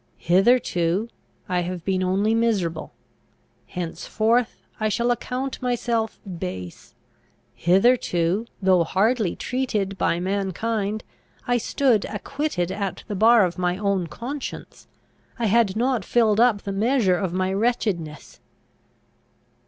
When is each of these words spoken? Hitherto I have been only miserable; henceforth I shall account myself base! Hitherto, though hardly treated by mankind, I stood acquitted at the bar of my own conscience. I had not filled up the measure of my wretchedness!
Hitherto 0.17 1.09
I 1.47 1.59
have 1.61 1.85
been 1.85 2.01
only 2.01 2.33
miserable; 2.33 2.91
henceforth 3.67 4.63
I 4.79 4.89
shall 4.89 5.11
account 5.11 5.61
myself 5.61 6.19
base! 6.39 6.95
Hitherto, 7.53 8.47
though 8.59 8.83
hardly 8.83 9.35
treated 9.35 9.99
by 9.99 10.19
mankind, 10.19 11.03
I 11.45 11.59
stood 11.59 12.05
acquitted 12.05 12.71
at 12.71 13.03
the 13.07 13.13
bar 13.15 13.45
of 13.45 13.59
my 13.59 13.77
own 13.77 14.07
conscience. 14.07 14.87
I 15.37 15.45
had 15.45 15.75
not 15.75 16.03
filled 16.03 16.39
up 16.39 16.63
the 16.63 16.71
measure 16.71 17.15
of 17.19 17.31
my 17.31 17.53
wretchedness! 17.53 18.39